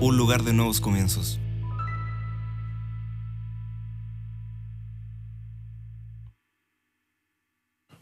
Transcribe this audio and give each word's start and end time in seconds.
un 0.00 0.16
lugar 0.16 0.42
de 0.42 0.52
nuevos 0.52 0.80
comienzos. 0.80 1.38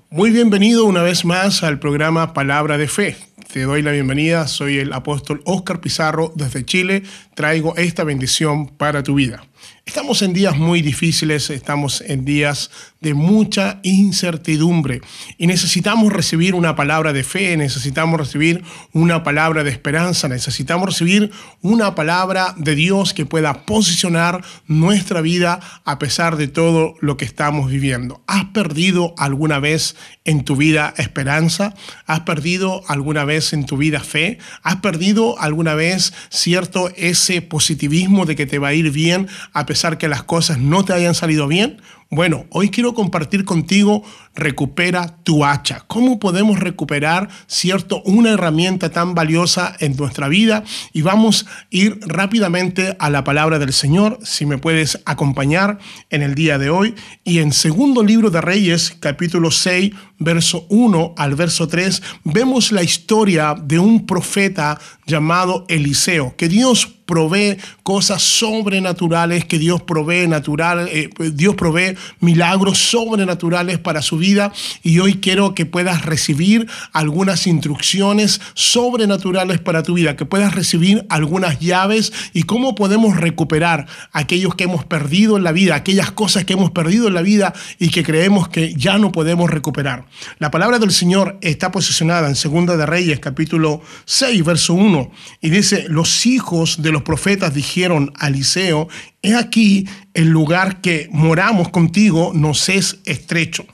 Muy 0.09 0.31
bienvenido 0.31 0.85
una 0.85 1.03
vez 1.03 1.25
más 1.25 1.63
al 1.63 1.79
programa 1.79 2.33
Palabra 2.33 2.79
de 2.79 2.89
Fe. 2.89 3.17
Te 3.53 3.63
doy 3.63 3.83
la 3.83 3.93
bienvenida, 3.93 4.47
soy 4.47 4.79
el 4.79 4.93
apóstol 4.93 5.43
Oscar 5.45 5.81
Pizarro 5.81 6.33
desde 6.35 6.65
Chile, 6.65 7.03
traigo 7.35 7.77
esta 7.77 8.05
bendición 8.05 8.69
para 8.69 9.03
tu 9.03 9.15
vida. 9.15 9.45
Estamos 9.87 10.21
en 10.23 10.33
días 10.33 10.59
muy 10.59 10.83
difíciles, 10.83 11.49
estamos 11.49 12.01
en 12.01 12.25
días 12.25 12.71
de 13.01 13.15
mucha 13.15 13.79
incertidumbre 13.85 15.01
y 15.39 15.47
necesitamos 15.47 16.13
recibir 16.13 16.57
una 16.57 16.75
palabra 16.75 17.13
de 17.13 17.23
fe, 17.23 17.57
necesitamos 17.57 18.19
recibir 18.19 18.65
una 18.93 19.23
palabra 19.23 19.63
de 19.63 19.71
esperanza, 19.71 20.29
necesitamos 20.29 20.89
recibir 20.89 21.31
una 21.63 21.95
palabra 21.95 22.53
de 22.59 22.75
Dios 22.75 23.15
que 23.15 23.27
pueda 23.27 23.65
posicionar 23.65 24.45
nuestra 24.67 25.21
vida 25.21 25.61
a 25.85 26.01
pesar 26.01 26.37
de 26.37 26.49
todo 26.49 26.97
lo 27.01 27.17
que 27.17 27.25
estamos 27.25 27.71
viviendo. 27.71 28.25
¿Has 28.27 28.47
perdido 28.47 29.15
alguna 29.17 29.61
vez 29.61 29.95
en 30.25 30.45
tu 30.45 30.57
vida 30.57 30.95
esperanza? 30.97 31.75
¿Has 32.07 32.21
perdido 32.21 32.83
alguna 32.89 33.25
vez 33.25 33.53
en 33.53 33.67
tu 33.67 33.77
vida 33.77 34.01
fe? 34.01 34.39
¿Has 34.65 34.77
perdido 34.77 35.39
alguna 35.39 35.75
vez 35.75 36.13
cierto 36.29 36.91
ese 36.97 37.41
positivismo 37.41 38.27
de 38.27 38.35
que 38.35 38.47
te 38.47 38.59
va 38.59 38.69
a 38.69 38.75
ir 38.75 38.91
bien 38.91 39.29
a 39.57 39.65
pesar 39.65 39.97
que 39.97 40.07
las 40.07 40.23
cosas 40.23 40.59
no 40.59 40.85
te 40.85 40.93
hayan 40.93 41.15
salido 41.15 41.49
bien? 41.49 41.81
Bueno, 42.09 42.47
hoy 42.51 42.71
quiero 42.71 42.95
compartir 42.95 43.45
contigo 43.45 44.05
recupera 44.37 45.17
tu 45.25 45.45
hacha. 45.45 45.83
¿Cómo 45.89 46.21
podemos 46.21 46.61
recuperar, 46.61 47.29
cierto, 47.49 48.01
una 48.03 48.31
herramienta 48.31 48.91
tan 48.91 49.15
valiosa 49.15 49.75
en 49.81 49.97
nuestra 49.97 50.29
vida? 50.29 50.63
Y 50.93 51.03
vamos 51.03 51.47
a 51.49 51.67
ir 51.71 51.99
rápidamente 52.07 52.95
a 53.01 53.11
la 53.11 53.25
palabra 53.25 53.59
del 53.59 53.73
Señor, 53.73 54.21
si 54.23 54.47
me 54.47 54.59
puedes 54.59 55.01
acompañar 55.05 55.79
en 56.11 56.23
el 56.23 56.37
día 56.37 56.59
de 56.59 56.71
hoy. 56.71 56.95
Y 57.25 57.41
en 57.41 57.53
segundo 57.53 58.05
libro 58.05 58.31
de 58.31 58.41
Reyes, 58.41 58.97
capítulo 59.01 59.51
6, 59.51 59.93
verso 60.19 60.67
1 60.69 61.15
al 61.17 61.35
verso 61.35 61.67
3, 61.67 62.03
vemos 62.23 62.71
la 62.71 62.85
historia 62.85 63.57
de 63.61 63.81
un 63.81 64.07
profeta 64.07 64.79
llamado 65.07 65.65
Eliseo, 65.69 66.37
que 66.37 66.49
Dios 66.49 66.87
provee 67.07 67.57
cosas 67.83 68.21
sobrenaturales, 68.23 69.45
que 69.45 69.59
Dios 69.59 69.83
provee 69.83 70.27
natural, 70.27 70.89
eh, 70.91 71.09
Dios 71.33 71.55
provee 71.55 71.96
milagros 72.21 72.79
sobrenaturales 72.79 73.79
para 73.79 74.03
su 74.03 74.19
vida 74.19 74.53
y 74.83 74.99
hoy 74.99 75.15
quiero 75.15 75.55
que 75.55 75.67
puedas 75.67 76.05
recibir 76.05 76.67
algunas 76.93 77.47
instrucciones 77.47 78.41
sobrenaturales 78.55 79.61
para 79.61 79.83
tu 79.83 79.95
vida, 79.95 80.17
que 80.17 80.25
puedas 80.25 80.55
recibir 80.55 81.07
algunas 81.09 81.61
llaves 81.61 82.13
y 82.33 82.45
cómo 82.45 82.75
podemos 82.75 83.17
recuperar 83.17 83.87
aquellos 84.13 84.55
que 84.55 84.65
hemos 84.65 84.85
perdido 84.85 85.37
en 85.37 85.45
la 85.45 85.53
vida, 85.53 85.75
aquellas 85.75 86.11
cosas 86.11 86.45
que 86.45 86.55
hemos 86.55 86.71
perdido 86.71 87.09
en 87.09 87.15
la 87.15 87.23
vida 87.23 87.53
y 87.79 87.91
que 87.91 88.03
creemos 88.03 88.49
que 88.49 88.75
ya 88.75 88.99
no 88.99 89.13
podemos 89.13 89.51
recuperar. 89.51 90.07
La 90.39 90.51
palabra 90.51 90.79
del 90.79 90.93
Señor 90.93 91.39
está 91.41 91.71
posicionada 91.71 92.29
en 92.29 92.37
Segunda 92.37 92.77
de 92.77 92.87
Reyes 92.87 93.21
capítulo 93.21 93.83
6 94.05 94.45
verso 94.45 94.75
1 94.75 95.11
y 95.41 95.51
dice, 95.51 95.87
los 95.89 96.27
hijos 96.27 96.83
de 96.83 96.93
los 96.93 97.03
profetas 97.03 97.55
dijeron 97.55 98.13
a 98.19 98.29
Eliseo, 98.29 98.89
he 99.27 99.35
aquí 99.35 99.89
el 100.15 100.29
lugar 100.29 100.81
que 100.81 101.09
moramos 101.13 101.69
contigo 101.69 102.33
nos 102.35 102.69
es 102.69 102.99
estrecho. 103.05 103.67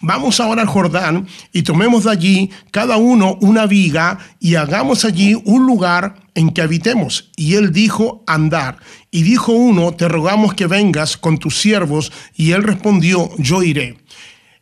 Vamos 0.00 0.40
ahora 0.40 0.62
al 0.62 0.68
Jordán 0.68 1.26
y 1.52 1.62
tomemos 1.62 2.04
de 2.04 2.10
allí 2.10 2.50
cada 2.70 2.96
uno 2.96 3.38
una 3.40 3.66
viga 3.66 4.18
y 4.40 4.56
hagamos 4.56 5.04
allí 5.04 5.40
un 5.44 5.66
lugar 5.66 6.16
en 6.34 6.50
que 6.50 6.62
habitemos. 6.62 7.30
Y 7.36 7.54
él 7.54 7.72
dijo, 7.72 8.22
andar. 8.26 8.78
Y 9.10 9.22
dijo 9.22 9.52
uno, 9.52 9.92
te 9.92 10.08
rogamos 10.08 10.54
que 10.54 10.66
vengas 10.66 11.16
con 11.16 11.38
tus 11.38 11.58
siervos. 11.58 12.12
Y 12.34 12.52
él 12.52 12.62
respondió, 12.62 13.30
yo 13.38 13.62
iré. 13.62 14.01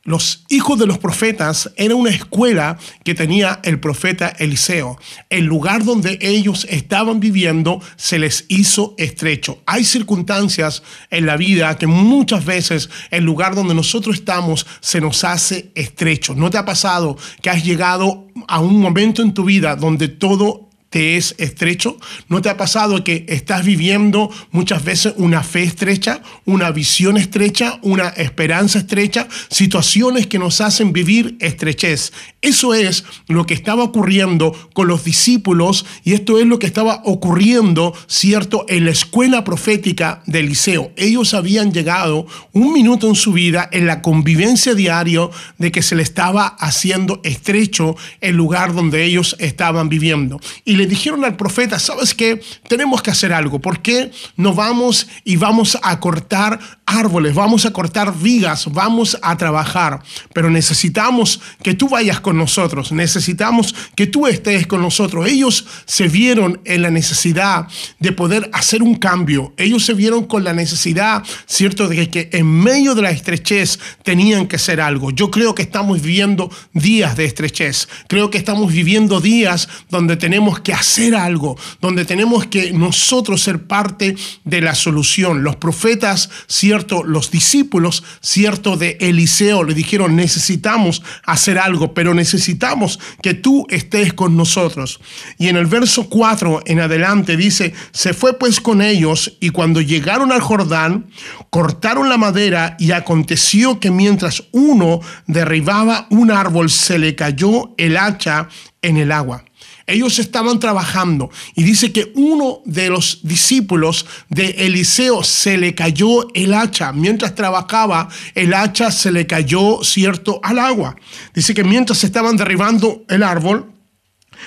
Los 0.03 0.45
hijos 0.49 0.79
de 0.79 0.87
los 0.87 0.97
profetas 0.97 1.71
era 1.77 1.95
una 1.95 2.09
escuela 2.09 2.79
que 3.05 3.15
tenía 3.15 3.61
el 3.65 3.81
profeta 3.81 4.29
Eliseo. 4.39 4.99
El 5.29 5.45
lugar 5.45 5.85
donde 5.85 6.19
ellos 6.23 6.67
estaban 6.71 7.21
viviendo 7.21 7.83
se 7.97 8.19
les 8.19 8.47
hizo 8.49 8.95
estrecho. 8.97 9.63
Hay 9.67 9.85
circunstancias 9.85 10.83
en 11.11 11.27
la 11.27 11.37
vida 11.37 11.77
que 11.77 11.87
muchas 11.87 12.47
veces 12.47 12.89
el 13.11 13.25
lugar 13.25 13.55
donde 13.55 13.75
nosotros 13.75 14.17
estamos 14.17 14.67
se 14.81 15.03
nos 15.03 15.23
hace 15.23 15.71
estrecho. 15.75 16.35
¿No 16.35 16.49
te 16.49 16.57
ha 16.57 16.65
pasado 16.65 17.19
que 17.43 17.51
has 17.51 17.63
llegado 17.63 18.27
a 18.49 18.59
un 18.59 18.81
momento 18.81 19.21
en 19.21 19.35
tu 19.35 19.45
vida 19.45 19.77
donde 19.77 20.09
todo 20.09 20.70
te 20.91 21.17
es 21.17 21.37
estrecho? 21.39 21.97
¿No 22.29 22.43
te 22.43 22.51
ha 22.51 22.57
pasado 22.57 23.03
que 23.05 23.25
estás 23.29 23.65
viviendo 23.65 24.31
muchas 24.51 24.85
veces 24.85 25.15
una 25.17 25.43
fe 25.43 25.63
estrecha, 25.63 26.21
una 26.45 26.71
visión 26.73 27.17
estrecha, 27.17 27.79
una 27.83 28.09
esperanza 28.09 28.81
estrecha, 28.81 29.29
situaciones 29.49 30.27
que 30.27 30.41
nos 30.41 30.61
hacen 30.61 30.93
vivir 30.93 31.37
estrechez? 31.41 32.13
Eso 32.43 32.75
es 32.75 33.05
lo 33.29 33.47
que 33.47 33.55
estaba 33.55 33.85
ocurriendo 33.85 34.53
con 34.73 34.89
los 34.89 35.05
discípulos 35.05 35.87
y 36.05 36.15
esto 36.15 36.39
es 36.39 36.47
lo 36.47 36.59
que 36.59 36.67
estaba 36.67 37.03
ocurriendo, 37.05 37.95
¿cierto?, 38.07 38.65
en 38.69 38.85
la 38.85 38.91
escuela 38.91 39.45
profética 39.45 40.23
de 40.27 40.41
Eliseo. 40.41 40.91
Ellos 40.97 41.35
habían 41.35 41.73
llegado 41.73 42.27
un 42.53 42.73
minuto 42.73 43.09
en 43.09 43.15
su 43.15 43.33
vida 43.33 43.69
en 43.71 43.87
la 43.87 44.03
convivencia 44.03 44.75
diaria 44.75 45.11
de 45.59 45.71
que 45.71 45.83
se 45.83 45.95
le 45.95 46.03
estaba 46.03 46.47
haciendo 46.47 47.21
estrecho 47.25 47.97
el 48.21 48.37
lugar 48.37 48.75
donde 48.75 49.05
ellos 49.05 49.37
estaban 49.39 49.89
viviendo. 49.89 50.41
Y 50.65 50.80
le 50.81 50.87
dijeron 50.87 51.27
al 51.27 51.37
profeta, 51.37 51.79
¿sabes 51.79 52.15
qué? 52.15 52.41
Tenemos 52.67 53.03
que 53.03 53.11
hacer 53.11 53.35
algo. 53.35 53.61
¿Por 53.61 53.83
qué 53.83 54.11
no 54.37 54.55
vamos 54.55 55.09
y 55.25 55.37
vamos 55.37 55.79
a 55.83 56.01
cortar 56.01 56.59
árboles, 56.91 57.35
vamos 57.35 57.67
a 57.67 57.73
cortar 57.73 58.17
vigas, 58.19 58.67
vamos 58.73 59.19
a 59.23 59.37
trabajar? 59.37 60.03
Pero 60.33 60.51
necesitamos 60.51 61.41
que 61.63 61.75
tú 61.75 61.89
vayas 61.89 62.21
con 62.21 62.37
nosotros, 62.37 62.93
necesitamos 62.93 63.75
que 63.95 64.07
tú 64.07 64.27
estés 64.27 64.67
con 64.67 64.83
nosotros. 64.83 65.27
Ellos 65.29 65.67
se 65.87 66.09
vieron 66.09 66.61
en 66.65 66.83
la 66.83 66.91
necesidad 66.91 67.69
de 67.99 68.13
poder 68.13 68.51
hacer 68.53 68.83
un 68.83 68.97
cambio. 68.97 69.53
Ellos 69.57 69.85
se 69.85 69.95
vieron 69.95 70.25
con 70.25 70.45
la 70.45 70.53
necesidad, 70.53 71.23
¿cierto?, 71.47 71.89
de 71.89 72.11
que 72.11 72.31
en 72.33 72.47
medio 72.47 72.95
de 72.95 73.03
la 73.03 73.11
estrechez 73.11 73.79
tenían 74.03 74.47
que 74.47 74.57
hacer 74.57 74.81
algo. 74.81 75.11
Yo 75.11 75.31
creo 75.31 75.55
que 75.55 75.63
estamos 75.63 76.03
viviendo 76.03 76.51
días 76.73 77.17
de 77.17 77.25
estrechez. 77.25 77.89
Creo 78.09 78.31
que 78.31 78.39
estamos 78.39 78.73
viviendo 78.73 79.21
días 79.21 79.69
donde 79.89 80.17
tenemos 80.17 80.61
que 80.61 80.73
hacer 80.73 81.15
algo, 81.15 81.59
donde 81.81 82.05
tenemos 82.05 82.47
que 82.47 82.73
nosotros 82.73 83.43
ser 83.43 83.67
parte 83.67 84.17
de 84.45 84.61
la 84.61 84.75
solución. 84.75 85.43
Los 85.43 85.57
profetas, 85.57 86.31
cierto, 86.47 86.80
los 87.05 87.31
discípulos, 87.31 88.03
cierto, 88.21 88.77
de 88.77 88.97
Eliseo 89.01 89.65
le 89.65 89.75
dijeron, 89.75 90.17
necesitamos 90.17 91.03
hacer 91.25 91.59
algo, 91.59 91.95
pero 91.95 92.15
necesitamos 92.15 92.99
que 93.23 93.35
tú 93.35 93.67
estés 93.71 94.13
con 94.13 94.37
nosotros. 94.37 95.01
Y 95.39 95.49
en 95.49 95.57
el 95.57 95.67
verso 95.67 96.09
4 96.09 96.63
en 96.67 96.81
adelante 96.81 97.37
dice, 97.37 97.75
se 97.93 98.15
fue 98.15 98.39
pues 98.39 98.61
con 98.61 98.83
ellos 98.83 99.37
y 99.41 99.51
cuando 99.51 99.81
llegaron 99.81 100.33
al 100.33 100.41
Jordán, 100.41 101.07
cortaron 101.51 102.09
la 102.09 102.17
madera 102.17 102.77
y 102.79 102.93
aconteció 102.93 103.81
que 103.81 103.91
mientras 103.91 104.45
uno 104.53 105.01
derribaba 105.27 106.07
un 106.11 106.31
árbol, 106.31 106.71
se 106.71 106.99
le 106.99 107.15
cayó 107.15 107.75
el 107.77 107.97
hacha 107.97 108.49
en 108.83 108.97
el 108.97 109.13
agua. 109.13 109.45
Ellos 109.87 110.19
estaban 110.19 110.61
trabajando 110.61 111.31
y 111.55 111.65
dice 111.65 111.93
que 111.93 112.13
uno 112.15 112.61
de 112.65 112.91
los 112.91 113.21
discípulos 113.23 114.07
de 114.29 114.51
Eliseo 114.51 115.25
se 115.25 115.59
le 115.59 115.75
cayó 115.75 116.33
el 116.35 116.55
hacha. 116.55 116.93
Mientras 116.93 117.35
trabajaba, 117.35 118.09
el 118.35 118.55
hacha 118.55 118.91
se 118.91 119.11
le 119.11 119.27
cayó, 119.27 119.83
cierto, 119.83 120.41
al 120.43 120.59
agua. 120.59 120.97
Dice 121.35 121.55
que 121.55 121.65
mientras 121.65 122.05
estaban 122.05 122.37
derribando 122.37 123.05
el 123.09 123.23
árbol, 123.23 123.80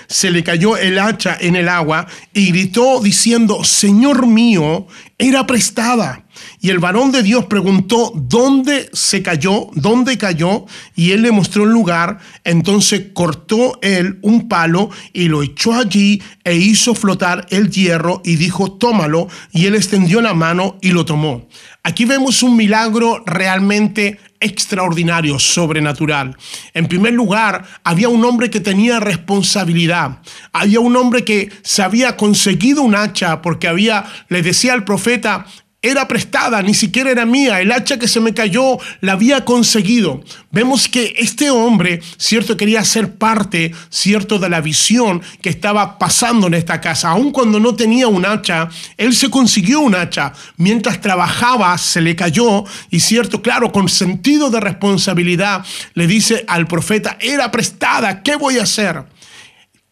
se 0.08 0.32
le 0.32 0.44
cayó 0.44 0.78
el 0.78 1.00
hacha 1.00 1.38
en 1.40 1.56
el 1.56 1.70
agua 1.70 2.08
y 2.34 2.52
gritó 2.52 3.00
diciendo, 3.02 3.64
Señor 3.64 4.28
mío, 4.28 4.88
era 5.18 5.46
prestada. 5.46 6.26
Y 6.60 6.70
el 6.70 6.80
varón 6.80 7.12
de 7.12 7.24
Dios 7.24 7.46
preguntó 7.46 8.12
dónde 8.16 8.90
se 8.94 9.22
cayó, 9.22 9.68
dónde 9.76 10.18
cayó, 10.18 10.66
y 10.96 11.12
él 11.12 11.22
le 11.22 11.32
mostró 11.32 11.64
el 11.64 11.70
lugar. 11.70 12.20
Entonces 12.44 13.08
cortó 13.14 13.80
él 13.82 14.20
un 14.22 14.48
palo 14.48 14.90
y 15.14 15.28
lo 15.28 15.44
echó 15.44 15.74
allí 15.74 16.22
e 16.44 16.56
hizo 16.56 16.96
flotar 16.96 17.46
el 17.50 17.70
hierro 17.70 18.22
y 18.24 18.36
dijo, 18.36 18.72
tómalo. 18.72 19.28
Y 19.52 19.66
él 19.66 19.76
extendió 19.76 20.22
la 20.22 20.34
mano 20.34 20.78
y 20.82 20.90
lo 20.90 21.06
tomó. 21.06 21.48
Aquí 21.84 22.06
vemos 22.06 22.44
un 22.44 22.56
milagro 22.56 23.24
realmente 23.26 24.20
extraordinario, 24.44 25.40
sobrenatural. 25.40 26.36
En 26.74 26.88
primer 26.88 27.14
lugar, 27.14 27.66
había 27.84 28.10
un 28.10 28.24
hombre 28.26 28.50
que 28.50 28.60
tenía 28.60 29.00
responsabilidad. 29.00 30.20
Había 30.52 30.80
un 30.80 30.96
hombre 30.96 31.24
que 31.24 31.52
se 31.64 31.82
había 31.82 32.18
conseguido 32.18 32.82
un 32.82 32.96
hacha 32.96 33.42
porque 33.42 33.68
había, 33.68 34.06
le 34.30 34.42
decía 34.42 34.74
al 34.74 34.84
profeta, 34.84 35.46
era 35.84 36.08
prestada, 36.08 36.62
ni 36.64 36.74
siquiera 36.74 37.12
era 37.12 37.26
mía. 37.26 37.60
El 37.60 37.72
hacha 37.74 38.00
que 38.00 38.08
se 38.08 38.22
me 38.22 38.34
cayó 38.34 38.78
la 39.02 39.12
había 39.12 39.44
conseguido. 39.44 40.24
Vemos 40.50 40.88
que 40.88 41.14
este 41.18 41.52
hombre, 41.52 42.02
cierto, 42.18 42.56
quería 42.56 42.84
ser 42.86 43.16
parte, 43.16 43.74
cierto, 43.90 44.40
de 44.40 44.50
la 44.50 44.62
visión 44.62 45.22
que 45.42 45.50
estaba 45.50 46.00
pasando 46.00 46.48
en 46.48 46.54
esta 46.54 46.80
casa. 46.80 47.10
Aun 47.10 47.32
cuando 47.32 47.60
no 47.60 47.76
tenía 47.76 48.08
un 48.08 48.26
hacha, 48.26 48.70
él 48.98 49.14
se 49.14 49.30
consiguió 49.30 49.82
un 49.82 49.94
hacha. 49.94 50.32
Mientras 50.56 51.02
trabajaba, 51.02 51.78
se 51.78 52.00
le 52.00 52.16
cayó 52.16 52.64
y, 52.90 53.02
cierto, 53.02 53.42
claro, 53.42 53.74
con 53.74 53.90
sentido 53.90 54.50
de 54.50 54.62
responsabilidad, 54.62 55.66
le 55.96 56.08
dice 56.08 56.46
al 56.48 56.66
profeta, 56.66 57.18
era 57.20 57.52
prestada, 57.52 58.24
¿qué 58.24 58.38
voy 58.38 58.58
a 58.58 58.64
hacer? 58.64 59.04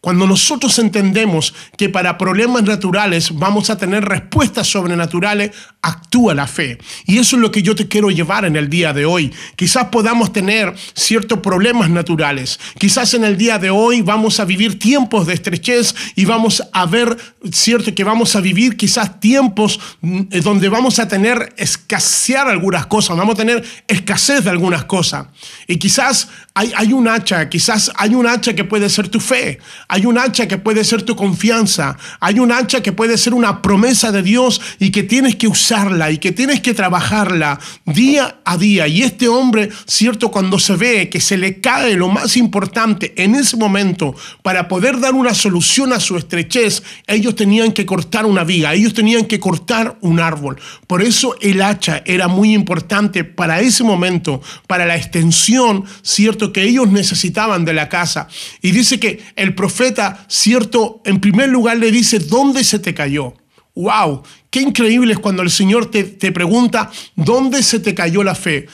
Cuando 0.02 0.26
nosotros 0.26 0.80
entendemos 0.80 1.54
que 1.76 1.88
para 1.88 2.18
problemas 2.18 2.64
naturales 2.64 3.38
vamos 3.38 3.70
a 3.70 3.78
tener 3.78 4.04
respuestas 4.04 4.66
sobrenaturales, 4.66 5.52
actúa 5.80 6.34
la 6.34 6.48
fe. 6.48 6.78
Y 7.06 7.18
eso 7.18 7.36
es 7.36 7.42
lo 7.42 7.52
que 7.52 7.62
yo 7.62 7.76
te 7.76 7.86
quiero 7.86 8.10
llevar 8.10 8.44
en 8.44 8.56
el 8.56 8.68
día 8.68 8.92
de 8.92 9.06
hoy. 9.06 9.32
Quizás 9.54 9.86
podamos 9.92 10.32
tener 10.32 10.74
ciertos 10.94 11.38
problemas 11.38 11.88
naturales. 11.88 12.58
Quizás 12.78 13.14
en 13.14 13.22
el 13.22 13.36
día 13.36 13.60
de 13.60 13.70
hoy 13.70 14.02
vamos 14.02 14.40
a 14.40 14.44
vivir 14.44 14.76
tiempos 14.76 15.24
de 15.28 15.34
estrechez 15.34 15.94
y 16.16 16.24
vamos 16.24 16.64
a 16.72 16.84
ver, 16.86 17.16
cierto, 17.52 17.94
que 17.94 18.02
vamos 18.02 18.34
a 18.34 18.40
vivir 18.40 18.76
quizás 18.76 19.20
tiempos 19.20 19.78
mm, 20.00 20.22
donde 20.42 20.68
vamos 20.68 20.98
a 20.98 21.06
tener 21.06 21.54
escasear 21.56 22.48
algunas 22.48 22.86
cosas, 22.86 23.16
vamos 23.16 23.34
a 23.34 23.38
tener 23.38 23.64
escasez 23.86 24.42
de 24.42 24.50
algunas 24.50 24.82
cosas. 24.86 25.28
Y 25.68 25.76
quizás 25.76 26.28
hay, 26.54 26.72
hay 26.76 26.92
un 26.92 27.06
hacha, 27.06 27.48
quizás 27.48 27.92
hay 27.94 28.16
un 28.16 28.26
hacha 28.26 28.52
que 28.54 28.64
puede 28.64 28.88
ser 28.88 29.08
tu 29.08 29.20
fe. 29.20 29.60
Hay 29.92 30.06
un 30.06 30.16
hacha 30.16 30.48
que 30.48 30.56
puede 30.56 30.84
ser 30.84 31.02
tu 31.02 31.14
confianza. 31.14 31.98
Hay 32.18 32.38
un 32.38 32.50
hacha 32.50 32.82
que 32.82 32.92
puede 32.92 33.18
ser 33.18 33.34
una 33.34 33.60
promesa 33.60 34.10
de 34.10 34.22
Dios 34.22 34.58
y 34.78 34.90
que 34.90 35.02
tienes 35.02 35.36
que 35.36 35.46
usarla 35.46 36.10
y 36.10 36.16
que 36.16 36.32
tienes 36.32 36.62
que 36.62 36.72
trabajarla 36.72 37.60
día 37.84 38.36
a 38.42 38.56
día. 38.56 38.88
Y 38.88 39.02
este 39.02 39.28
hombre, 39.28 39.68
cierto, 39.84 40.30
cuando 40.30 40.58
se 40.58 40.76
ve 40.76 41.10
que 41.10 41.20
se 41.20 41.36
le 41.36 41.60
cae 41.60 41.94
lo 41.94 42.08
más 42.08 42.38
importante 42.38 43.12
en 43.22 43.34
ese 43.34 43.58
momento 43.58 44.14
para 44.40 44.66
poder 44.66 44.98
dar 44.98 45.12
una 45.12 45.34
solución 45.34 45.92
a 45.92 46.00
su 46.00 46.16
estrechez, 46.16 46.82
ellos 47.06 47.36
tenían 47.36 47.72
que 47.72 47.84
cortar 47.84 48.24
una 48.24 48.44
viga, 48.44 48.72
ellos 48.72 48.94
tenían 48.94 49.26
que 49.26 49.40
cortar 49.40 49.98
un 50.00 50.20
árbol. 50.20 50.58
Por 50.86 51.02
eso 51.02 51.36
el 51.42 51.60
hacha 51.60 52.02
era 52.06 52.28
muy 52.28 52.54
importante 52.54 53.24
para 53.24 53.60
ese 53.60 53.84
momento, 53.84 54.40
para 54.66 54.86
la 54.86 54.96
extensión, 54.96 55.84
cierto, 56.00 56.50
que 56.50 56.62
ellos 56.62 56.90
necesitaban 56.90 57.66
de 57.66 57.74
la 57.74 57.90
casa. 57.90 58.28
Y 58.62 58.70
dice 58.70 58.98
que 58.98 59.22
el 59.36 59.54
profeta 59.82 60.24
cierto, 60.28 61.00
en 61.04 61.18
primer 61.18 61.48
lugar 61.48 61.76
le 61.76 61.90
dice, 61.90 62.20
¿dónde 62.20 62.62
se 62.62 62.78
te 62.78 62.94
cayó? 62.94 63.34
¡Wow! 63.74 64.22
Qué 64.48 64.60
increíble 64.60 65.14
es 65.14 65.18
cuando 65.18 65.42
el 65.42 65.50
Señor 65.50 65.90
te, 65.90 66.04
te 66.04 66.30
pregunta, 66.30 66.90
¿dónde 67.16 67.62
se 67.64 67.80
te 67.80 67.92
cayó 67.92 68.22
la 68.22 68.36
fe? 68.36 68.68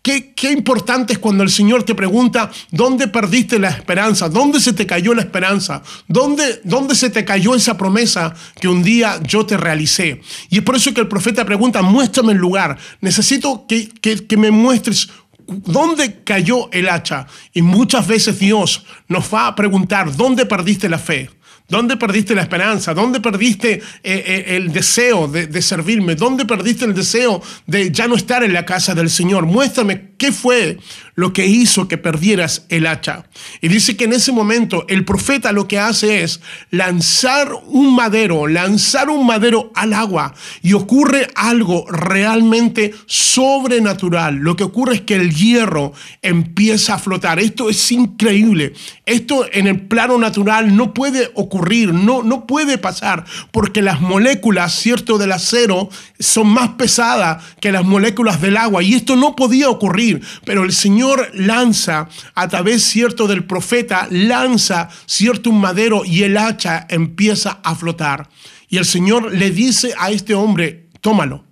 Qué, 0.00 0.32
qué, 0.34 0.52
importante 0.52 1.12
es 1.12 1.18
cuando 1.18 1.42
el 1.42 1.50
Señor 1.50 1.82
te 1.82 1.94
pregunta, 1.94 2.50
¿dónde 2.70 3.08
perdiste 3.08 3.58
la 3.58 3.68
esperanza? 3.68 4.30
¿Dónde 4.30 4.60
se 4.60 4.72
te 4.72 4.86
cayó 4.86 5.12
la 5.14 5.22
esperanza? 5.22 5.82
¿Dónde, 6.06 6.60
¿Dónde 6.64 6.94
se 6.94 7.10
te 7.10 7.24
cayó 7.24 7.54
esa 7.54 7.76
promesa 7.76 8.32
que 8.58 8.68
un 8.68 8.82
día 8.82 9.20
yo 9.26 9.44
te 9.44 9.56
realicé? 9.56 10.22
Y 10.48 10.58
es 10.58 10.62
por 10.62 10.76
eso 10.76 10.94
que 10.94 11.00
el 11.00 11.08
profeta 11.08 11.44
pregunta, 11.44 11.82
muéstrame 11.82 12.32
el 12.32 12.38
lugar. 12.38 12.78
Necesito 13.02 13.66
que, 13.68 13.88
que, 13.88 14.26
que 14.26 14.36
me 14.36 14.52
muestres 14.52 15.08
¿Dónde 15.46 16.22
cayó 16.24 16.70
el 16.72 16.88
hacha? 16.88 17.26
Y 17.52 17.62
muchas 17.62 18.06
veces 18.06 18.38
Dios 18.38 18.84
nos 19.08 19.32
va 19.32 19.46
a 19.46 19.54
preguntar, 19.54 20.14
¿dónde 20.14 20.46
perdiste 20.46 20.88
la 20.88 20.98
fe? 20.98 21.30
¿Dónde 21.68 21.96
perdiste 21.96 22.34
la 22.34 22.42
esperanza? 22.42 22.94
¿Dónde 22.94 23.20
perdiste 23.20 23.72
eh, 23.72 23.82
eh, 24.02 24.44
el 24.56 24.72
deseo 24.72 25.26
de, 25.26 25.48
de, 25.48 25.62
servirme? 25.62 26.14
¿Dónde 26.14 26.44
perdiste 26.44 26.84
el 26.84 26.94
deseo 26.94 27.42
de 27.66 27.90
ya 27.90 28.06
no 28.06 28.14
estar 28.14 28.44
en 28.44 28.52
la 28.52 28.64
casa 28.64 28.94
del 28.94 29.10
Señor? 29.10 29.46
Muéstrame 29.46 30.05
qué 30.18 30.32
fue 30.32 30.78
lo 31.14 31.32
que 31.32 31.46
hizo 31.46 31.88
que 31.88 31.98
perdieras 31.98 32.66
el 32.68 32.86
hacha. 32.86 33.24
Y 33.60 33.68
dice 33.68 33.96
que 33.96 34.04
en 34.04 34.12
ese 34.12 34.32
momento 34.32 34.84
el 34.88 35.04
profeta 35.04 35.52
lo 35.52 35.66
que 35.66 35.78
hace 35.78 36.22
es 36.22 36.40
lanzar 36.70 37.52
un 37.66 37.94
madero, 37.94 38.46
lanzar 38.46 39.08
un 39.08 39.26
madero 39.26 39.72
al 39.74 39.94
agua 39.94 40.34
y 40.62 40.74
ocurre 40.74 41.28
algo 41.34 41.86
realmente 41.90 42.94
sobrenatural. 43.06 44.36
Lo 44.36 44.56
que 44.56 44.64
ocurre 44.64 44.96
es 44.96 45.00
que 45.02 45.14
el 45.14 45.34
hierro 45.34 45.92
empieza 46.22 46.94
a 46.94 46.98
flotar. 46.98 47.38
Esto 47.38 47.70
es 47.70 47.92
increíble. 47.92 48.74
Esto 49.06 49.46
en 49.52 49.66
el 49.66 49.80
plano 49.86 50.18
natural 50.18 50.76
no 50.76 50.92
puede 50.92 51.30
ocurrir, 51.34 51.94
no, 51.94 52.22
no 52.22 52.46
puede 52.46 52.78
pasar 52.78 53.24
porque 53.50 53.82
las 53.82 54.00
moléculas, 54.00 54.74
cierto, 54.74 55.18
del 55.18 55.32
acero 55.32 55.88
son 56.18 56.48
más 56.48 56.70
pesadas 56.70 57.42
que 57.60 57.72
las 57.72 57.84
moléculas 57.84 58.40
del 58.40 58.56
agua 58.56 58.82
y 58.82 58.94
esto 58.94 59.16
no 59.16 59.36
podía 59.36 59.68
ocurrir, 59.68 60.05
pero 60.44 60.64
el 60.64 60.72
Señor 60.72 61.30
lanza 61.34 62.08
a 62.34 62.48
través 62.48 62.82
cierto 62.82 63.26
del 63.26 63.44
profeta, 63.44 64.08
lanza 64.10 64.88
cierto 65.06 65.50
un 65.50 65.60
madero 65.60 66.04
y 66.04 66.22
el 66.22 66.36
hacha 66.36 66.86
empieza 66.88 67.60
a 67.62 67.74
flotar. 67.74 68.28
Y 68.68 68.78
el 68.78 68.84
Señor 68.84 69.32
le 69.32 69.50
dice 69.50 69.94
a 69.98 70.10
este 70.10 70.34
hombre, 70.34 70.88
tómalo, 71.00 71.44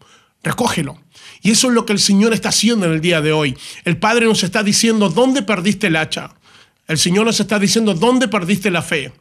recógelo. 0.42 1.00
Y 1.42 1.50
eso 1.50 1.68
es 1.68 1.74
lo 1.74 1.84
que 1.84 1.92
el 1.92 1.98
Señor 1.98 2.32
está 2.32 2.48
haciendo 2.48 2.86
en 2.86 2.92
el 2.92 3.00
día 3.00 3.20
de 3.20 3.32
hoy. 3.32 3.56
El 3.84 3.98
Padre 3.98 4.26
nos 4.26 4.42
está 4.42 4.62
diciendo, 4.62 5.10
¿dónde 5.10 5.42
perdiste 5.42 5.88
el 5.88 5.96
hacha? 5.96 6.34
El 6.88 6.98
Señor 6.98 7.26
nos 7.26 7.38
está 7.38 7.58
diciendo, 7.58 7.94
¿dónde 7.94 8.28
perdiste 8.28 8.70
la 8.70 8.82
fe? 8.82 9.12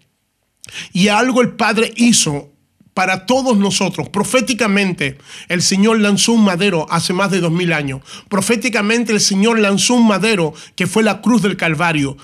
Y 0.94 1.10
algo 1.10 1.42
el 1.42 1.52
Padre 1.52 1.94
hizo 1.98 2.53
para 2.94 3.26
todos 3.26 3.58
nosotros. 3.58 4.10
Proféticamente, 4.10 5.18
el 5.50 5.62
Señor 5.62 6.00
lanzó 6.00 6.34
un 6.34 6.44
madero 6.44 6.86
hace 6.90 7.14
más 7.14 7.32
de 7.32 7.40
dos 7.40 7.52
mil 7.52 7.74
años. 7.74 8.02
Proféticamente, 8.30 9.12
el 9.12 9.20
Señor 9.20 9.60
lanzó 9.60 9.96
un 9.96 10.08
madero 10.08 10.54
que 10.76 10.88
fue 10.88 11.04
la 11.04 11.22
cruz 11.22 11.42
del 11.42 11.58
Calvario 11.58 12.18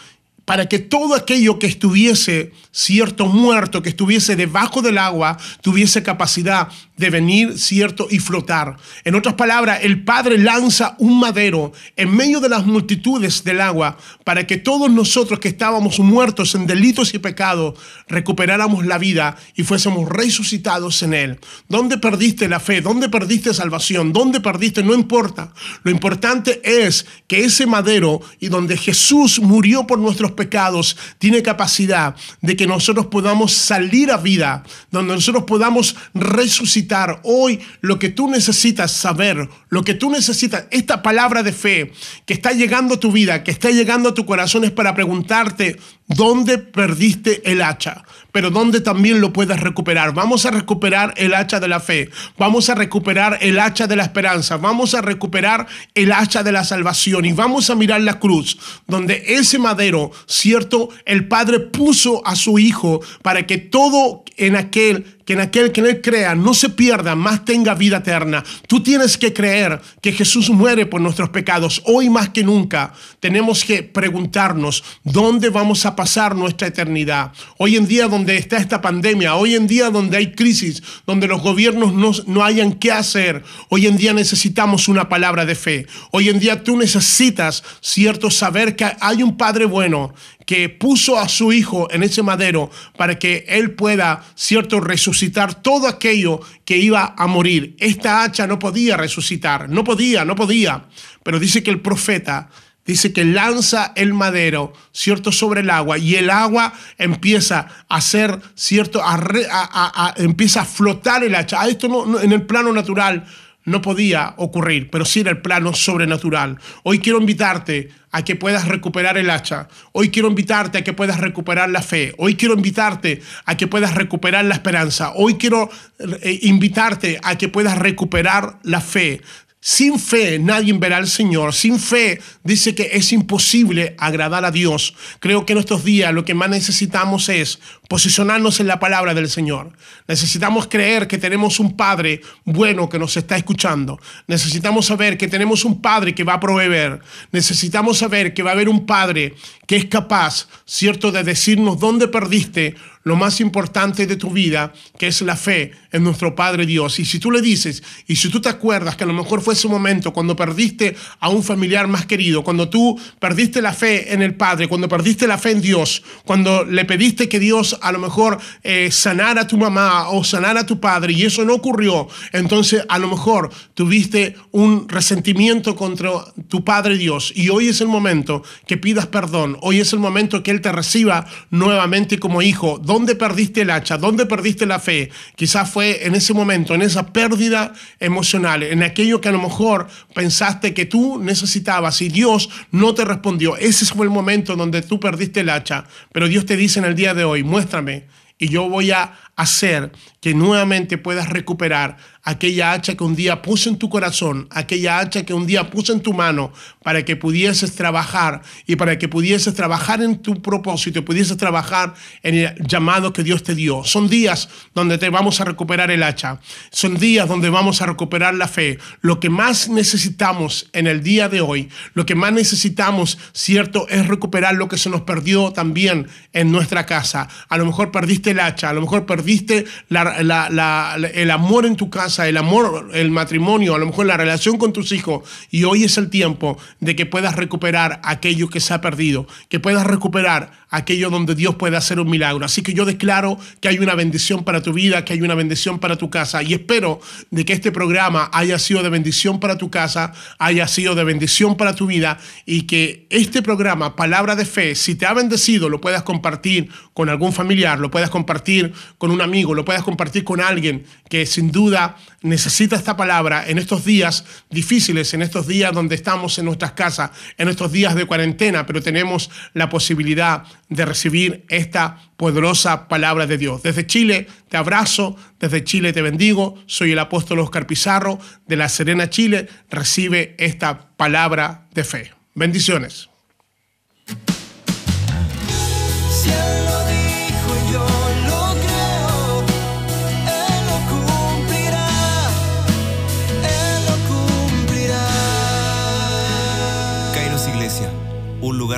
para 0.50 0.68
que 0.68 0.80
todo 0.80 1.14
aquello 1.14 1.60
que 1.60 1.68
estuviese 1.68 2.54
cierto 2.72 3.28
muerto, 3.28 3.84
que 3.84 3.90
estuviese 3.90 4.36
debajo 4.36 4.82
del 4.82 4.98
agua, 4.98 5.38
tuviese 5.62 6.02
capacidad 6.02 6.70
de 6.98 7.10
venir, 7.12 7.58
cierto, 7.58 8.08
y 8.10 8.18
flotar. 8.18 8.76
En 9.06 9.14
otras 9.14 9.36
palabras, 9.36 9.80
el 9.84 10.04
Padre 10.04 10.40
lanza 10.40 10.96
un 10.98 11.20
madero 11.20 11.72
en 11.96 12.14
medio 12.14 12.40
de 12.40 12.50
las 12.50 12.66
multitudes 12.66 13.44
del 13.44 13.62
agua 13.62 13.98
para 14.24 14.48
que 14.48 14.58
todos 14.58 14.92
nosotros 14.92 15.40
que 15.40 15.50
estábamos 15.50 16.00
muertos 16.00 16.56
en 16.56 16.66
delitos 16.66 17.14
y 17.14 17.20
pecados 17.20 17.80
recuperáramos 18.08 18.86
la 18.88 18.98
vida 18.98 19.38
y 19.56 19.64
fuésemos 19.64 20.10
resucitados 20.10 21.04
en 21.04 21.14
Él. 21.14 21.40
¿Dónde 21.68 22.00
perdiste 22.00 22.50
la 22.50 22.60
fe? 22.60 22.82
¿Dónde 22.82 23.08
perdiste 23.08 23.54
salvación? 23.54 24.12
¿Dónde 24.12 24.42
perdiste? 24.42 24.84
No 24.84 24.96
importa. 24.96 25.54
Lo 25.84 25.92
importante 25.92 26.60
es 26.64 27.06
que 27.28 27.46
ese 27.46 27.68
madero 27.68 28.20
y 28.40 28.50
donde 28.50 28.76
Jesús 28.76 29.40
murió 29.40 29.88
por 29.88 30.00
nuestros 30.00 30.32
pecados 30.40 30.96
tiene 31.18 31.44
capacidad 31.44 32.16
de 32.40 32.56
que 32.56 32.66
nosotros 32.66 33.08
podamos 33.08 33.52
salir 33.52 34.10
a 34.10 34.16
vida, 34.16 34.64
donde 34.90 35.14
nosotros 35.14 35.44
podamos 35.44 35.98
resucitar. 36.14 37.20
Hoy 37.24 37.60
lo 37.82 38.00
que 38.00 38.08
tú 38.08 38.30
necesitas 38.30 38.94
saber, 38.94 39.50
lo 39.68 39.84
que 39.84 39.96
tú 39.96 40.10
necesitas, 40.10 40.64
esta 40.72 41.02
palabra 41.02 41.44
de 41.44 41.52
fe 41.52 41.92
que 42.26 42.34
está 42.34 42.54
llegando 42.54 42.94
a 42.94 43.00
tu 43.00 43.12
vida, 43.12 43.44
que 43.44 43.52
está 43.52 43.70
llegando 43.70 44.10
a 44.10 44.14
tu 44.14 44.26
corazón 44.26 44.64
es 44.64 44.72
para 44.72 44.96
preguntarte 44.96 45.78
dónde 46.08 46.58
perdiste 46.58 47.42
el 47.52 47.62
hacha, 47.62 48.06
pero 48.40 48.52
dónde 48.52 48.80
también 48.80 49.20
lo 49.20 49.34
puedes 49.34 49.60
recuperar. 49.60 50.14
Vamos 50.14 50.46
a 50.46 50.52
recuperar 50.52 51.14
el 51.18 51.34
hacha 51.34 51.60
de 51.60 51.68
la 51.68 51.82
fe, 51.82 52.10
vamos 52.38 52.70
a 52.70 52.76
recuperar 52.76 53.38
el 53.42 53.60
hacha 53.60 53.86
de 53.86 53.98
la 53.98 54.04
esperanza, 54.04 54.56
vamos 54.56 54.96
a 54.96 55.02
recuperar 55.02 55.68
el 55.94 56.14
hacha 56.14 56.42
de 56.42 56.54
la 56.54 56.64
salvación. 56.64 57.26
Y 57.26 57.34
vamos 57.34 57.70
a 57.70 57.76
mirar 57.76 58.00
la 58.00 58.18
cruz, 58.18 58.58
donde 58.88 59.22
ese 59.28 59.60
madero, 59.60 60.12
cierto, 60.26 60.88
el 61.04 61.28
Padre 61.28 61.60
puso 61.60 62.26
a 62.26 62.38
su 62.38 62.60
Hijo 62.60 63.02
para 63.24 63.46
que 63.46 63.58
todo 63.58 64.24
en 64.38 64.56
aquel 64.56 65.19
que 65.30 65.34
en 65.34 65.42
aquel 65.42 65.72
que 65.72 65.82
en 65.82 65.86
él 65.86 66.02
crea 66.02 66.34
no 66.34 66.56
se 66.56 66.70
pierda, 66.70 67.14
más 67.14 67.46
tenga 67.46 67.76
vida 67.76 67.98
eterna. 67.98 68.44
Tú 68.66 68.82
tienes 68.82 69.16
que 69.16 69.32
creer 69.32 69.80
que 70.02 70.12
Jesús 70.12 70.50
muere 70.50 70.88
por 70.88 71.02
nuestros 71.02 71.30
pecados. 71.30 71.84
Hoy 71.86 72.10
más 72.10 72.30
que 72.30 72.44
nunca 72.44 72.94
tenemos 73.20 73.64
que 73.64 73.84
preguntarnos 73.84 74.84
dónde 75.04 75.50
vamos 75.50 75.86
a 75.86 75.96
pasar 75.96 76.36
nuestra 76.36 76.70
eternidad. 76.70 77.32
Hoy 77.60 77.76
en 77.76 77.88
día 77.88 78.08
donde 78.08 78.38
está 78.38 78.58
esta 78.58 78.82
pandemia, 78.82 79.36
hoy 79.36 79.54
en 79.54 79.68
día 79.68 79.92
donde 79.92 80.18
hay 80.18 80.32
crisis, 80.32 80.82
donde 81.06 81.28
los 81.28 81.44
gobiernos 81.44 81.94
no, 81.94 82.10
no 82.26 82.44
hayan 82.44 82.74
qué 82.74 82.92
hacer, 82.92 83.44
hoy 83.70 83.86
en 83.86 83.98
día 83.98 84.14
necesitamos 84.14 84.88
una 84.88 85.10
palabra 85.10 85.46
de 85.46 85.54
fe. 85.54 85.86
Hoy 86.10 86.30
en 86.30 86.40
día 86.40 86.64
tú 86.64 86.76
necesitas, 86.76 87.64
cierto, 87.82 88.32
saber 88.32 88.76
que 88.76 88.92
hay 89.00 89.22
un 89.22 89.38
Padre 89.38 89.66
bueno 89.66 90.12
que 90.50 90.68
puso 90.68 91.20
a 91.20 91.30
su 91.30 91.54
hijo 91.54 91.88
en 91.92 92.02
ese 92.02 92.24
madero 92.24 92.72
para 92.98 93.20
que 93.20 93.46
él 93.50 93.76
pueda, 93.76 94.26
cierto, 94.34 94.80
resucitar 94.80 95.62
todo 95.62 95.88
aquello 95.88 96.40
que 96.66 96.76
iba 96.78 97.14
a 97.16 97.28
morir. 97.28 97.76
Esta 97.78 98.24
hacha 98.24 98.48
no 98.48 98.58
podía 98.58 98.98
resucitar, 98.98 99.70
no 99.70 99.84
podía, 99.84 100.26
no 100.26 100.36
podía. 100.36 100.86
Pero 101.22 101.40
dice 101.40 101.62
que 101.62 101.70
el 101.70 101.82
profeta 101.82 102.50
dice 102.84 103.14
que 103.14 103.26
lanza 103.26 103.94
el 103.96 104.16
madero, 104.16 104.74
cierto, 104.92 105.32
sobre 105.32 105.62
el 105.62 105.70
agua 105.70 106.00
y 106.00 106.16
el 106.16 106.32
agua 106.32 106.74
empieza 106.98 107.68
a 107.88 108.02
ser, 108.02 108.40
cierto, 108.56 109.04
a, 109.04 110.16
empieza 110.18 110.62
a 110.62 110.66
flotar 110.66 111.24
el 111.24 111.36
hacha. 111.36 111.64
Esto 111.68 111.88
no, 111.88 112.08
no, 112.08 112.20
en 112.20 112.32
el 112.32 112.42
plano 112.48 112.74
natural 112.74 113.24
no 113.70 113.82
podía 113.82 114.34
ocurrir, 114.38 114.90
pero 114.90 115.06
sí 115.06 115.22
era 115.22 115.32
el 115.32 115.42
plano 115.42 115.74
sobrenatural. 115.74 116.58
Hoy 116.84 117.00
quiero 117.00 117.20
invitarte 117.20 117.90
a 118.12 118.24
que 118.24 118.36
puedas 118.36 118.68
recuperar 118.68 119.18
el 119.18 119.30
hacha. 119.30 119.68
Hoy 119.92 120.10
quiero 120.10 120.30
invitarte 120.30 120.80
a 120.80 120.82
que 120.82 120.94
puedas 120.94 121.20
recuperar 121.20 121.70
la 121.70 121.82
fe. 121.82 122.14
Hoy 122.18 122.36
quiero 122.36 122.56
invitarte 122.56 123.22
a 123.46 123.56
que 123.56 123.68
puedas 123.68 123.96
recuperar 123.96 124.46
la 124.46 124.56
esperanza. 124.56 125.14
Hoy 125.16 125.36
quiero 125.36 125.70
eh, 126.00 126.40
invitarte 126.44 127.20
a 127.24 127.38
que 127.38 127.50
puedas 127.50 127.78
recuperar 127.78 128.60
la 128.64 128.82
fe. 128.82 129.22
Sin 129.62 130.00
fe 130.00 130.40
nadie 130.40 130.72
verá 130.74 130.98
al 130.98 131.08
Señor. 131.08 131.54
Sin 131.54 131.80
fe 131.80 132.22
dice 132.46 132.74
que 132.74 132.92
es 132.94 133.12
imposible 133.12 133.94
agradar 133.98 134.46
a 134.46 134.52
Dios. 134.52 134.96
Creo 135.20 135.46
que 135.46 135.52
en 135.52 135.60
estos 135.60 135.84
días 135.84 136.14
lo 136.14 136.24
que 136.24 136.34
más 136.34 136.50
necesitamos 136.50 137.28
es 137.28 137.60
posicionarnos 137.90 138.62
en 138.62 138.68
la 138.68 138.80
palabra 138.80 139.14
del 139.14 139.30
Señor. 139.30 139.74
Necesitamos 140.08 140.68
creer 140.68 141.08
que 141.08 141.18
tenemos 141.18 141.60
un 141.60 141.76
Padre 141.76 142.22
bueno 142.46 142.88
que 142.88 143.00
nos 143.00 143.18
está 143.18 143.36
escuchando. 143.36 144.00
Necesitamos 144.28 144.86
saber 144.86 145.18
que 145.18 145.28
tenemos 145.28 145.66
un 145.66 145.82
Padre 145.82 146.16
que 146.16 146.24
va 146.24 146.36
a 146.36 146.40
proveer. 146.40 147.02
Necesitamos 147.34 147.98
saber 147.98 148.34
que 148.34 148.44
va 148.44 148.52
a 148.52 148.54
haber 148.54 148.70
un 148.70 148.86
Padre 148.86 149.36
que 149.68 149.76
es 149.76 149.86
capaz, 149.86 150.48
¿cierto?, 150.66 151.12
de 151.12 151.24
decirnos 151.24 151.80
dónde 151.80 152.08
perdiste 152.08 152.76
lo 153.10 153.16
más 153.16 153.42
importante 153.42 154.06
de 154.06 154.18
tu 154.18 154.30
vida, 154.30 154.72
que 155.00 155.08
es 155.08 155.22
la 155.24 155.36
fe 155.36 155.72
en 155.92 156.04
nuestro 156.04 156.36
Padre 156.36 156.68
Dios. 156.68 157.00
Y 157.00 157.06
si 157.06 157.18
tú 157.18 157.32
le 157.32 157.42
dices, 157.42 157.82
y 158.06 158.18
si 158.18 158.30
tú 158.30 158.40
te 158.40 158.50
acuerdas 158.50 158.96
que 158.96 159.04
a 159.04 159.08
lo 159.08 159.14
mejor 159.14 159.42
fue 159.42 159.56
ese 159.56 159.68
momento 159.68 160.14
cuando 160.14 160.36
perdiste 160.36 160.96
a 161.20 161.30
un 161.30 161.42
familiar 161.42 161.88
más 161.88 162.06
querido, 162.06 162.44
cuando 162.44 162.70
tú 162.70 163.00
perdiste 163.18 163.64
la 163.64 163.74
fe 163.74 164.14
en 164.14 164.22
el 164.22 164.36
Padre, 164.36 164.68
cuando 164.68 164.88
perdiste 164.88 165.26
la 165.26 165.40
fe 165.40 165.50
en 165.52 165.62
Dios, 165.62 166.04
cuando 166.24 166.64
le 166.64 166.86
pediste 166.86 167.28
que 167.28 167.40
Dios 167.40 167.80
a 167.82 167.92
lo 167.92 167.98
mejor 167.98 168.38
eh, 168.62 168.92
sanara 168.92 169.42
a 169.42 169.48
tu 169.48 169.58
mamá 169.58 170.10
o 170.10 170.24
sanara 170.24 170.60
a 170.60 170.66
tu 170.68 170.80
padre 170.80 171.14
y 171.14 171.24
eso 171.24 171.44
no 171.46 171.56
ocurrió, 171.56 172.08
entonces 172.32 172.84
a 172.90 173.00
lo 173.00 173.08
mejor 173.08 173.50
tuviste 173.74 174.36
un 174.52 174.88
resentimiento 174.88 175.76
contra 175.76 176.12
tu 176.48 176.64
Padre 176.64 176.96
Dios 176.96 177.34
y 177.36 177.50
hoy 177.50 177.70
es 177.70 177.82
el 177.82 177.88
momento 177.88 178.44
que 178.68 178.78
pidas 178.78 179.08
perdón, 179.08 179.58
hoy 179.62 179.80
es 179.80 179.94
el 179.94 180.00
momento 180.00 180.44
que 180.44 180.52
Él 180.52 180.62
te 180.62 180.72
reciba 180.72 181.26
nuevamente 181.50 182.20
como 182.20 182.44
hijo 182.44 182.60
¿Dónde 182.78 182.99
perdiste 183.16 183.62
el 183.62 183.70
hacha? 183.70 183.98
¿Dónde 183.98 184.26
perdiste 184.26 184.66
la 184.66 184.80
fe? 184.80 185.10
Quizás 185.36 185.70
fue 185.70 186.06
en 186.06 186.16
ese 186.16 186.34
momento, 186.34 186.74
en 186.74 186.82
esa 186.82 187.12
pérdida 187.12 187.74
emocional, 188.00 188.64
en 188.64 188.84
aquello 188.84 189.22
que 189.22 189.30
a 189.30 189.34
lo 189.34 189.42
mejor 189.42 189.88
pensaste 190.14 190.74
que 190.74 190.86
tú 190.86 191.20
necesitabas 191.20 192.02
y 192.02 192.10
Dios 192.10 192.50
no 192.72 192.94
te 192.94 193.06
respondió. 193.06 193.58
Ese 193.58 193.86
fue 193.86 194.06
el 194.06 194.12
momento 194.12 194.56
donde 194.56 194.82
tú 194.82 195.00
perdiste 195.00 195.42
el 195.42 195.50
hacha. 195.50 195.86
Pero 196.12 196.28
Dios 196.28 196.46
te 196.46 196.58
dice 196.58 196.80
en 196.80 196.86
el 196.86 196.96
día 196.96 197.14
de 197.14 197.24
hoy, 197.24 197.44
muéstrame 197.44 198.08
y 198.40 198.48
yo 198.48 198.70
voy 198.70 198.92
a 198.92 199.14
hacer 199.40 199.94
que 200.20 200.34
nuevamente 200.34 200.98
puedas 200.98 201.30
recuperar 201.30 201.96
aquella 202.24 202.74
hacha 202.74 202.96
que 202.96 203.06
un 203.06 203.16
día 203.16 203.42
puse 203.42 203.70
en 203.70 203.78
tu 203.78 203.90
corazón, 203.90 204.50
aquella 204.52 205.00
hacha 205.00 205.24
que 205.24 205.34
un 205.34 205.48
día 205.48 205.70
puse 205.70 205.94
en 205.94 206.02
tu 206.02 206.14
mano 206.14 206.52
para 206.84 207.06
que 207.06 207.16
pudieses 207.16 207.74
trabajar 207.74 208.42
y 208.68 208.76
para 208.76 208.98
que 208.98 209.08
pudieses 209.08 209.54
trabajar 209.54 210.02
en 210.02 210.20
tu 210.22 210.42
propósito 210.42 211.06
pudieses 211.06 211.38
trabajar 211.38 211.94
en 212.22 212.36
el 212.36 212.56
llamado 212.68 213.14
que 213.14 213.24
Dios 213.24 213.44
te 213.44 213.56
dio. 213.56 213.86
Son 213.86 214.10
días 214.10 214.50
donde 214.76 214.98
te 214.98 215.10
vamos 215.10 215.40
a 215.40 215.46
recuperar 215.46 215.90
el 215.90 216.04
hacha, 216.04 216.42
son 216.70 216.98
días 216.98 217.28
donde 217.28 217.50
vamos 217.50 217.82
a 217.82 217.86
recuperar 217.86 218.36
la 218.36 218.50
fe. 218.50 218.78
Lo 219.00 219.22
que 219.22 219.30
más 219.30 219.70
necesitamos 219.70 220.70
en 220.74 220.88
el 220.88 221.02
día 221.02 221.30
de 221.30 221.40
hoy, 221.40 221.70
lo 221.94 222.06
que 222.06 222.16
más 222.16 222.34
necesitamos, 222.34 223.18
cierto, 223.32 223.88
es 223.88 224.06
recuperar 224.08 224.56
lo 224.56 224.68
que 224.68 224.78
se 224.78 224.90
nos 224.90 225.02
perdió 225.02 225.54
también 225.54 226.08
en 226.34 226.52
nuestra 226.52 226.86
casa. 226.86 227.30
A 227.48 227.58
lo 227.58 227.66
mejor 227.66 227.92
perdiste 227.92 228.32
el 228.32 228.42
hacha, 228.42 228.70
a 228.70 228.74
lo 228.74 228.82
mejor 228.82 229.06
perdiste 229.06 229.29
el 229.30 231.32
amor 231.32 231.66
en 231.66 231.76
tu 231.76 231.90
casa, 231.90 232.28
el 232.28 232.38
amor, 232.38 232.90
el 232.94 233.12
matrimonio, 233.12 233.76
a 233.76 233.80
lo 233.80 233.86
mejor 233.86 234.06
la 234.06 234.18
relación 234.18 234.58
con 234.58 234.74
tus 234.74 234.92
hijos. 234.92 235.24
Y 235.52 235.64
hoy 235.64 235.84
es 235.84 235.98
el 235.98 236.10
tiempo 236.10 236.58
de 236.80 236.96
que 236.96 237.06
puedas 237.06 237.36
recuperar 237.36 238.00
aquello 238.04 238.50
que 238.50 238.60
se 238.60 238.74
ha 238.74 238.82
perdido, 238.82 239.28
que 239.50 239.60
puedas 239.60 239.86
recuperar 239.86 240.52
aquello 240.70 241.10
donde 241.10 241.36
Dios 241.36 241.56
puede 241.56 241.78
hacer 241.78 242.00
un 242.00 242.10
milagro. 242.10 242.46
Así 242.46 242.62
que 242.62 242.74
yo 242.74 242.86
declaro 242.86 243.38
que 243.60 243.68
hay 243.68 243.80
una 243.80 243.96
bendición 243.96 244.44
para 244.44 244.62
tu 244.62 244.74
vida, 244.74 245.04
que 245.04 245.14
hay 245.14 245.22
una 245.22 245.36
bendición 245.36 245.80
para 245.80 245.98
tu 245.98 246.10
casa. 246.10 246.44
Y 246.44 246.54
espero 246.54 247.00
de 247.32 247.46
que 247.46 247.54
este 247.54 247.72
programa 247.72 248.30
haya 248.34 248.60
sido 248.60 248.84
de 248.84 248.90
bendición 248.90 249.40
para 249.40 249.58
tu 249.58 249.70
casa, 249.70 250.14
haya 250.38 250.68
sido 250.68 250.96
de 250.96 251.04
bendición 251.04 251.58
para 251.58 251.76
tu 251.76 251.88
vida 251.88 252.20
y 252.46 252.64
que 252.64 253.08
este 253.10 253.42
programa, 253.42 253.96
Palabra 253.96 254.36
de 254.36 254.46
Fe, 254.46 254.76
si 254.76 254.96
te 254.96 255.06
ha 255.06 255.14
bendecido, 255.14 255.70
lo 255.70 255.82
puedas 255.82 256.04
compartir 256.04 256.70
con 256.94 257.10
algún 257.10 257.34
familiar, 257.34 257.80
lo 257.80 257.92
puedas 257.92 258.10
compartir 258.10 258.74
con 258.98 259.09
un 259.12 259.22
amigo, 259.22 259.54
lo 259.54 259.66
puedas 259.66 259.84
compartir 259.84 260.24
con 260.24 260.42
alguien 260.42 260.86
que 261.10 261.26
sin 261.26 261.52
duda 261.52 261.98
necesita 262.22 262.76
esta 262.76 262.98
palabra 262.98 263.46
en 263.48 263.58
estos 263.58 263.86
días 263.86 264.26
difíciles, 264.50 265.14
en 265.14 265.22
estos 265.22 265.48
días 265.48 265.74
donde 265.74 265.96
estamos 265.96 266.38
en 266.40 266.46
nuestras 266.46 266.74
casas, 266.74 267.12
en 267.38 267.50
estos 267.50 267.72
días 267.72 267.96
de 267.96 268.06
cuarentena, 268.06 268.66
pero 268.66 268.82
tenemos 268.82 269.30
la 269.54 269.70
posibilidad 269.70 270.44
de 270.70 270.86
recibir 270.86 271.46
esta 271.50 271.98
poderosa 272.18 272.88
palabra 272.88 273.28
de 273.28 273.38
Dios. 273.38 273.64
Desde 273.64 273.88
Chile 273.88 274.28
te 274.50 274.58
abrazo, 274.58 275.16
desde 275.40 275.64
Chile 275.64 275.94
te 275.94 276.02
bendigo. 276.02 276.62
Soy 276.66 276.92
el 276.92 277.00
apóstol 277.00 277.40
Oscar 277.40 277.66
Pizarro 277.66 278.20
de 278.48 278.58
La 278.58 278.70
Serena, 278.70 279.10
Chile. 279.10 279.48
Recibe 279.70 280.36
esta 280.38 280.90
palabra 280.98 281.68
de 281.74 281.84
fe. 281.84 282.12
Bendiciones. 282.36 283.10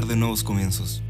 De 0.07 0.15
nuevos 0.15 0.43
comienzos. 0.43 1.01